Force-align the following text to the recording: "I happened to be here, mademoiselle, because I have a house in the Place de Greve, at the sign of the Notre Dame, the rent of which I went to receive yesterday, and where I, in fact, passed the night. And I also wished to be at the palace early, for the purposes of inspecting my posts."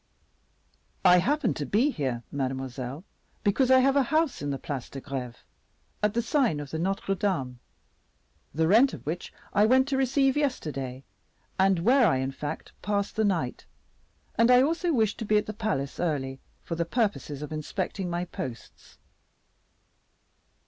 "I 1.05 1.19
happened 1.19 1.55
to 1.57 1.65
be 1.67 1.91
here, 1.91 2.23
mademoiselle, 2.31 3.03
because 3.43 3.69
I 3.69 3.81
have 3.81 3.95
a 3.95 4.01
house 4.09 4.41
in 4.41 4.49
the 4.49 4.57
Place 4.57 4.89
de 4.89 4.99
Greve, 4.99 5.45
at 6.01 6.15
the 6.15 6.23
sign 6.23 6.59
of 6.59 6.71
the 6.71 6.79
Notre 6.79 7.13
Dame, 7.13 7.59
the 8.51 8.67
rent 8.67 8.95
of 8.95 9.05
which 9.05 9.31
I 9.53 9.67
went 9.67 9.87
to 9.89 9.97
receive 9.97 10.35
yesterday, 10.35 11.03
and 11.59 11.77
where 11.81 12.07
I, 12.07 12.15
in 12.17 12.31
fact, 12.31 12.71
passed 12.81 13.15
the 13.15 13.23
night. 13.23 13.67
And 14.39 14.49
I 14.49 14.63
also 14.63 14.91
wished 14.91 15.19
to 15.19 15.25
be 15.25 15.37
at 15.37 15.45
the 15.45 15.53
palace 15.53 15.99
early, 15.99 16.39
for 16.63 16.73
the 16.73 16.83
purposes 16.85 17.43
of 17.43 17.51
inspecting 17.51 18.09
my 18.09 18.25
posts." 18.25 18.97